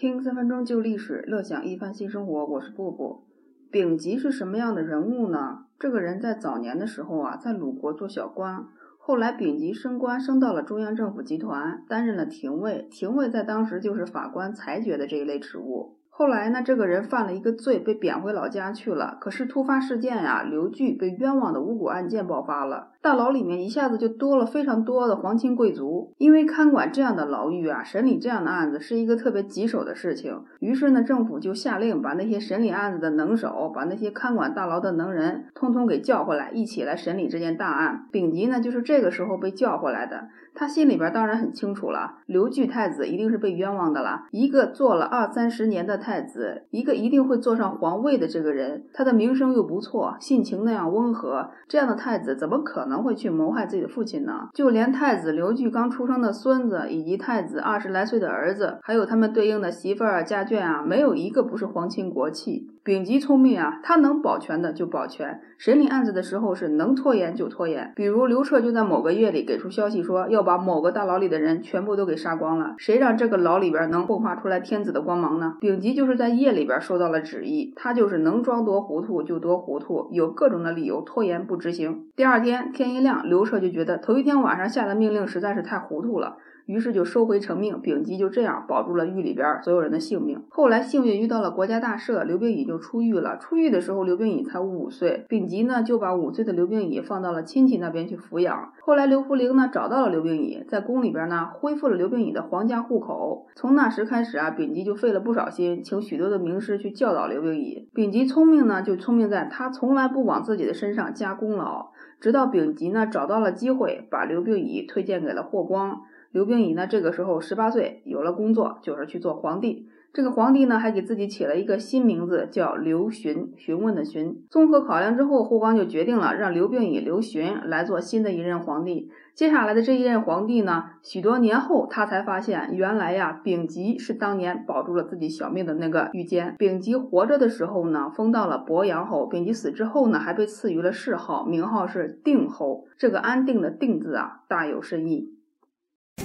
[0.00, 2.46] 听三分钟旧历史，乐享一番新生活。
[2.46, 3.26] 我是布布。
[3.70, 5.66] 丙吉是什么样的人物呢？
[5.78, 12.88] 这个人在早年的时候啊，在鲁国做小官，后来丙吉升官，升到了中央政府集团，担任了廷尉。
[12.90, 15.98] 廷尉在当时就是法官裁决的这一类职务。
[16.20, 19.16] 后来呢，这个人犯了一个罪，被贬回老家去了。
[19.22, 26.12] 可是突发事件呀，刘据被冤枉的无辜案件爆发了，大牢里面一下子就多了非常多的皇亲贵族。
[26.18, 30.44] 因为看管这样的牢狱啊，审理这样的案子是一个特别棘手的事情。
[30.58, 38.06] 于是呢，政府就下令把那些审理案子的能手，把那些看管大牢的能人，通通给叫回来，一起来审理这件大案。
[38.12, 40.28] 丙吉呢，就是这个时候被叫回来的。
[40.52, 44.26] 他心里边当然很清楚了，刘据太子一定是被冤枉的了。
[44.32, 54.48] 一个做了二三十年的太太子，一个一定会坐上皇位的这个人，他的名声又不错，性情那样温和，这样的太子怎么可能会去谋害自己的父亲呢？
[54.52, 62.66] 就连太子刘据刚出生的孙子，以及太子二十来岁的儿子，还有他们对应的媳妇儿、家眷啊，没有一个不是皇亲国戚。
[62.82, 67.92] 丙吉聪明啊，他能保全的就保全，审理案子的时候是能拖延就拖延。
[67.94, 75.56] 比如刘彻就在某个月里给出消息说要把某个大牢里的人全部都给杀光了，谁让这个牢里边能迸发出来天子的光芒呢？
[75.60, 82.06] 丙吉就就是在夜里边收到了旨意，他就是能装多糊涂就多糊涂，有各种的理由拖延不执行。
[82.16, 86.38] 第二天天一亮，刘彻就觉得头一天晚上下的命令实在是太糊涂了。
[86.70, 90.40] 于是就收回成命，丙吉就这样保住了狱里边所有人的性命。
[90.50, 93.36] 后来幸运遇到了国家大赦，刘病已就出狱了。
[93.38, 98.72] 出狱的时候，刘病已才五岁，丙吉呢就把五岁的刘病已放到了亲戚那边去抚养。
[98.82, 103.48] 后来刘弗陵呢找到了刘病已，在宫里边呢恢复了刘病已的皇家户口。
[103.56, 107.88] 从那时开始啊，丙吉就费了不少心，请许多的名师去教导刘病已。
[107.92, 111.90] 丙吉聪明呢，就聪明在他从来不往自己的身上加功劳，
[112.20, 116.02] 直到丙吉呢找到了机会，把刘病已推荐给了霍光。
[116.32, 119.88] 刘病已呢，这个时候十八岁，有了工作，就是去做皇帝。
[120.12, 124.44] 这个皇帝呢，还给自己起了一个新名字，叫刘询，询问的询。
[124.48, 129.10] 综合考量之后，霍光就决定了让刘病已、刘询来做新的一任皇帝。
[129.34, 136.54] 接下来的这一任皇帝呢，许多年后他才发现，原来呀，丙吉是当年保住了自己小命的那个御监。
[136.58, 142.86] 丙吉活着的时候呢，封到了鄱阳侯；丙吉死之后呢，还被赐予了谥号，名号是定侯。
[142.96, 145.34] 这个安定的定字啊，大有深意。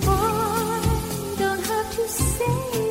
[0.04, 2.85] I don't have to say